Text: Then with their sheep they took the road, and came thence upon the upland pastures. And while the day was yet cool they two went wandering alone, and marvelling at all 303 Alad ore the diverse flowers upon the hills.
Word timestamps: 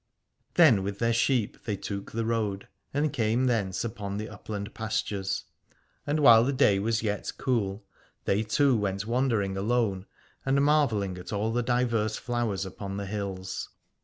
Then 0.55 0.81
with 0.81 0.97
their 0.97 1.13
sheep 1.13 1.63
they 1.65 1.75
took 1.77 2.11
the 2.11 2.25
road, 2.25 2.67
and 2.91 3.13
came 3.13 3.45
thence 3.45 3.83
upon 3.83 4.17
the 4.17 4.29
upland 4.29 4.73
pastures. 4.73 5.43
And 6.07 6.21
while 6.21 6.43
the 6.43 6.51
day 6.51 6.79
was 6.79 7.03
yet 7.03 7.31
cool 7.37 7.85
they 8.25 8.41
two 8.41 8.75
went 8.75 9.05
wandering 9.05 9.55
alone, 9.57 10.07
and 10.43 10.65
marvelling 10.65 11.19
at 11.19 11.31
all 11.31 11.51
303 11.51 11.51
Alad 11.51 11.53
ore 11.53 11.53
the 11.53 11.83
diverse 12.01 12.15
flowers 12.17 12.65
upon 12.65 12.97
the 12.97 13.05
hills. 13.05 13.69